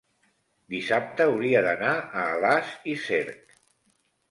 dissabte 0.75 1.27
hauria 1.33 1.61
d'anar 1.67 1.93
a 1.99 2.25
Alàs 2.39 2.75
i 2.95 2.99
Cerc. 3.05 3.57